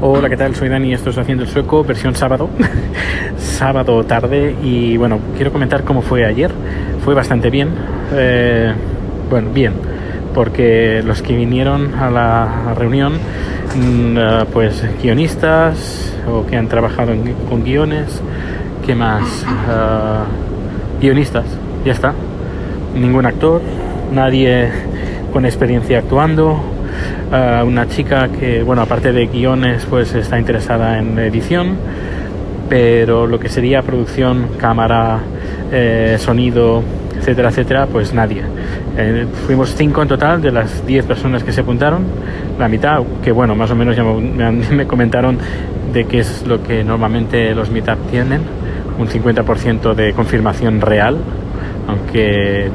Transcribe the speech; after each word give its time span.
Hola, 0.00 0.28
¿qué 0.28 0.36
tal? 0.36 0.54
Soy 0.54 0.68
Dani, 0.68 0.92
esto 0.92 1.10
es 1.10 1.18
Haciendo 1.18 1.44
el 1.44 1.50
Sueco, 1.50 1.84
versión 1.84 2.14
sábado, 2.14 2.48
sábado 3.38 4.04
tarde 4.04 4.54
y 4.62 4.96
bueno, 4.96 5.18
quiero 5.36 5.52
comentar 5.52 5.84
cómo 5.84 6.02
fue 6.02 6.24
ayer. 6.24 6.50
Fue 7.04 7.14
bastante 7.14 7.50
bien, 7.50 7.70
eh, 8.12 8.72
bueno, 9.30 9.50
bien, 9.52 9.72
porque 10.34 11.02
los 11.04 11.22
que 11.22 11.36
vinieron 11.36 11.94
a 11.94 12.10
la 12.10 12.74
reunión, 12.76 13.14
mm, 13.14 14.16
eh, 14.16 14.44
pues 14.52 14.84
guionistas 15.02 16.14
o 16.30 16.46
que 16.46 16.56
han 16.56 16.68
trabajado 16.68 17.12
con 17.48 17.64
guiones, 17.64 18.20
¿qué 18.86 18.94
más? 18.94 19.44
Ah, 19.68 20.24
guionistas, 21.00 21.46
ya 21.84 21.92
está. 21.92 22.14
Ningún 22.94 23.26
actor, 23.26 23.60
nadie 24.12 24.70
con 25.32 25.44
experiencia 25.44 25.98
actuando, 25.98 26.60
ah, 27.32 27.64
una 27.66 27.88
chica 27.88 28.28
que, 28.28 28.62
bueno, 28.62 28.82
aparte 28.82 29.12
de 29.12 29.26
guiones, 29.26 29.86
pues 29.88 30.14
está 30.14 30.38
interesada 30.38 30.98
en 30.98 31.18
edición, 31.18 31.76
pero 32.68 33.26
lo 33.26 33.38
que 33.38 33.48
sería 33.48 33.82
producción, 33.82 34.48
cámara, 34.58 35.20
eh, 35.72 36.16
sonido, 36.18 36.82
etcétera, 37.16 37.48
etcétera, 37.50 37.86
pues 37.86 38.12
nadie. 38.12 38.42
Eh, 38.96 39.26
fuimos 39.46 39.74
cinco 39.74 40.02
en 40.02 40.08
total 40.08 40.42
de 40.42 40.50
las 40.50 40.86
10 40.86 41.06
personas 41.06 41.44
que 41.44 41.52
se 41.52 41.60
apuntaron, 41.60 42.04
la 42.58 42.68
mitad, 42.68 43.02
que 43.22 43.32
bueno, 43.32 43.54
más 43.54 43.70
o 43.70 43.76
menos 43.76 43.96
ya 43.96 44.04
me, 44.04 44.50
me 44.52 44.86
comentaron 44.88 45.38
de 45.92 46.04
qué 46.04 46.20
es 46.20 46.46
lo 46.46 46.62
que 46.62 46.84
normalmente 46.84 47.54
los 47.54 47.70
meetup 47.70 47.98
tienen, 48.10 48.42
un 48.98 49.08
50% 49.08 49.94
de 49.94 50.12
confirmación 50.12 50.80
real, 50.80 51.18
aunque 51.86 52.70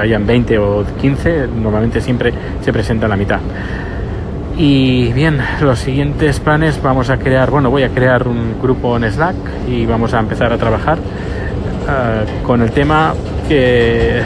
hayan 0.00 0.26
20 0.26 0.58
o 0.58 0.84
15, 1.00 1.48
normalmente 1.48 2.00
siempre 2.00 2.32
se 2.60 2.72
presenta 2.72 3.08
la 3.08 3.16
mitad. 3.16 3.40
Y 4.56 5.12
bien, 5.12 5.38
los 5.60 5.78
siguientes 5.78 6.38
planes 6.40 6.80
vamos 6.82 7.08
a 7.10 7.16
crear, 7.16 7.50
bueno, 7.50 7.70
voy 7.70 7.84
a 7.84 7.88
crear 7.88 8.28
un 8.28 8.60
grupo 8.60 8.96
en 8.96 9.10
Slack 9.10 9.34
y 9.66 9.86
vamos 9.86 10.12
a 10.12 10.20
empezar 10.20 10.52
a 10.52 10.58
trabajar 10.58 10.98
ah, 11.88 12.22
con 12.44 12.60
el 12.60 12.70
tema 12.70 13.14
que, 13.48 14.22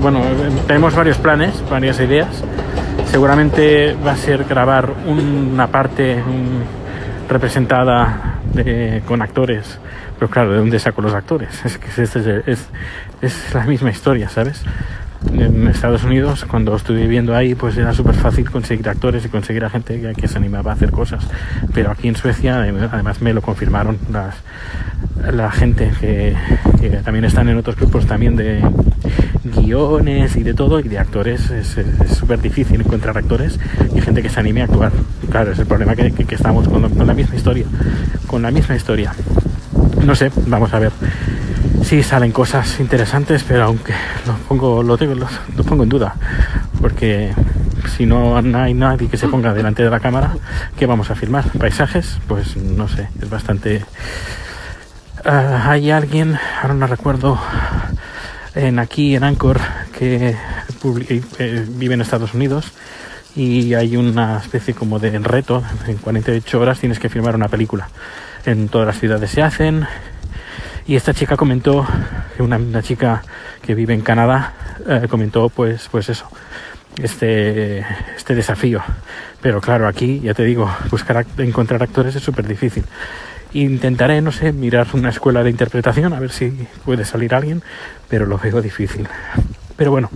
bueno, 0.00 0.20
tenemos 0.66 0.94
varios 0.94 1.18
planes, 1.18 1.62
varias 1.70 2.00
ideas. 2.00 2.42
Seguramente 3.06 3.94
va 4.04 4.12
a 4.12 4.16
ser 4.16 4.44
grabar 4.44 4.88
una 5.06 5.66
parte 5.66 6.22
representada 7.28 8.33
de- 8.54 9.02
con 9.06 9.22
actores, 9.22 9.78
pero 10.18 10.30
claro, 10.30 10.52
¿de 10.52 10.58
dónde 10.58 10.78
saco 10.78 11.02
los 11.02 11.14
actores? 11.14 11.64
Es 11.64 11.78
que 11.78 12.02
es 13.22 13.54
la 13.54 13.64
misma 13.64 13.90
historia, 13.90 14.28
¿sabes? 14.28 14.62
En 15.32 15.66
Estados 15.68 16.04
Unidos, 16.04 16.44
cuando 16.48 16.76
estuve 16.76 17.02
viviendo 17.02 17.34
ahí, 17.34 17.54
pues 17.54 17.76
era 17.76 17.92
súper 17.92 18.14
fácil 18.14 18.50
conseguir 18.50 18.88
actores 18.88 19.24
y 19.24 19.28
conseguir 19.28 19.64
a 19.64 19.70
gente 19.70 20.14
que, 20.16 20.28
se 20.28 20.38
animaba 20.38 20.72
a 20.72 20.74
hacer 20.74 20.90
cosas. 20.90 21.26
Pero 21.72 21.90
aquí 21.90 22.08
en 22.08 22.16
Suecia, 22.16 22.64
adem- 22.64 22.88
además 22.90 23.20
me 23.20 23.32
lo 23.32 23.42
confirmaron 23.42 23.98
las, 24.12 24.36
la 25.32 25.50
gente 25.50 25.90
que, 26.00 26.36
también 27.04 27.24
están 27.24 27.48
en 27.48 27.56
otros 27.56 27.76
grupos 27.76 28.06
también 28.06 28.36
de 28.36 28.62
guiones 29.44 30.36
y 30.36 30.42
de 30.42 30.54
todo, 30.54 30.80
y 30.80 30.88
de 30.88 30.98
actores. 30.98 31.50
Es 31.50 31.76
súper 32.16 32.40
difícil 32.40 32.80
encontrar 32.80 33.16
actores 33.16 33.58
y 33.94 34.00
gente 34.00 34.22
que 34.22 34.28
se 34.28 34.40
anime 34.40 34.62
a 34.62 34.64
actuar. 34.64 34.92
Claro, 35.30 35.52
es 35.52 35.58
el 35.58 35.66
problema 35.66 35.96
que, 35.96 36.12
estamos 36.30 36.68
con 36.68 37.06
la 37.06 37.14
misma 37.14 37.36
historia. 37.36 37.66
Con 38.26 38.42
la 38.42 38.50
misma 38.50 38.76
historia. 38.76 39.12
No 40.04 40.14
sé, 40.14 40.30
vamos 40.46 40.72
a 40.74 40.78
ver 40.78 40.92
sí 41.82 42.02
salen 42.02 42.32
cosas 42.32 42.80
interesantes, 42.80 43.44
pero 43.46 43.64
aunque 43.64 43.94
lo 44.26 44.34
pongo, 44.48 44.82
lo, 44.82 44.96
tengo, 44.96 45.14
lo, 45.14 45.26
lo 45.56 45.64
pongo 45.64 45.82
en 45.82 45.88
duda, 45.88 46.14
porque 46.80 47.32
si 47.96 48.06
no 48.06 48.36
hay 48.36 48.74
nadie 48.74 49.08
que 49.08 49.16
se 49.16 49.28
ponga 49.28 49.54
delante 49.54 49.82
de 49.82 49.90
la 49.90 50.00
cámara, 50.00 50.36
¿qué 50.78 50.86
vamos 50.86 51.10
a 51.10 51.14
filmar? 51.14 51.44
¿Paisajes? 51.58 52.18
Pues 52.26 52.56
no 52.56 52.88
sé, 52.88 53.08
es 53.20 53.30
bastante... 53.30 53.84
Ah, 55.24 55.70
hay 55.70 55.90
alguien, 55.90 56.38
ahora 56.60 56.74
no 56.74 56.86
recuerdo, 56.86 57.40
en 58.54 58.78
aquí 58.78 59.16
en 59.16 59.24
Anchor 59.24 59.58
que 59.98 60.36
eh, 61.38 61.66
vive 61.68 61.94
en 61.94 62.00
Estados 62.00 62.34
Unidos 62.34 62.72
y 63.36 63.74
hay 63.74 63.96
una 63.96 64.38
especie 64.38 64.74
como 64.74 64.98
de 64.98 65.18
reto, 65.18 65.62
en 65.86 65.96
48 65.96 66.60
horas 66.60 66.78
tienes 66.78 66.98
que 66.98 67.08
filmar 67.08 67.34
una 67.34 67.48
película. 67.48 67.88
En 68.44 68.68
todas 68.68 68.86
las 68.86 69.00
ciudades 69.00 69.30
se 69.30 69.42
hacen, 69.42 69.86
y 70.86 70.96
esta 70.96 71.14
chica 71.14 71.36
comentó, 71.36 71.86
una, 72.38 72.82
chica 72.82 73.22
que 73.62 73.74
vive 73.74 73.94
en 73.94 74.02
Canadá, 74.02 74.52
eh, 74.86 75.06
comentó 75.08 75.48
pues, 75.48 75.88
pues 75.90 76.08
eso, 76.08 76.28
este, 77.02 77.80
este 78.16 78.34
desafío. 78.34 78.82
Pero 79.40 79.60
claro, 79.60 79.86
aquí, 79.86 80.20
ya 80.20 80.34
te 80.34 80.44
digo, 80.44 80.70
buscar, 80.90 81.24
encontrar 81.38 81.82
actores 81.82 82.14
es 82.16 82.22
súper 82.22 82.46
difícil. 82.46 82.84
Intentaré, 83.52 84.20
no 84.20 84.32
sé, 84.32 84.52
mirar 84.52 84.86
una 84.94 85.10
escuela 85.10 85.42
de 85.42 85.50
interpretación, 85.50 86.12
a 86.12 86.20
ver 86.20 86.30
si 86.30 86.50
puede 86.84 87.04
salir 87.04 87.34
alguien, 87.34 87.62
pero 88.08 88.26
lo 88.26 88.38
veo 88.38 88.60
difícil. 88.60 89.06
Pero 89.76 89.90
bueno, 89.90 90.10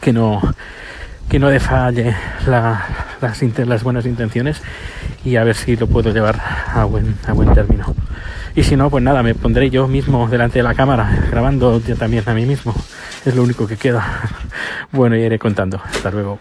que 0.00 0.12
no, 0.12 0.40
que 1.28 1.38
no 1.38 1.48
defalle 1.48 2.14
la- 2.46 2.99
las, 3.20 3.82
buenas 3.82 4.06
intenciones 4.06 4.62
y 5.24 5.36
a 5.36 5.44
ver 5.44 5.56
si 5.56 5.76
lo 5.76 5.86
puedo 5.86 6.12
llevar 6.12 6.40
a 6.74 6.84
buen, 6.84 7.16
a 7.26 7.32
buen 7.32 7.52
término. 7.54 7.94
Y 8.54 8.64
si 8.64 8.76
no, 8.76 8.90
pues 8.90 9.04
nada, 9.04 9.22
me 9.22 9.34
pondré 9.34 9.70
yo 9.70 9.86
mismo 9.86 10.28
delante 10.28 10.58
de 10.58 10.62
la 10.62 10.74
cámara, 10.74 11.26
grabando 11.30 11.80
yo 11.80 11.96
también 11.96 12.24
a 12.26 12.34
mí 12.34 12.46
mismo. 12.46 12.74
Es 13.24 13.34
lo 13.34 13.42
único 13.42 13.66
que 13.66 13.76
queda. 13.76 14.04
Bueno, 14.92 15.16
y 15.16 15.20
iré 15.20 15.38
contando. 15.38 15.80
Hasta 15.84 16.10
luego. 16.10 16.40